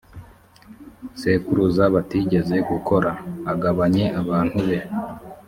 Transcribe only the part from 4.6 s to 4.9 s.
be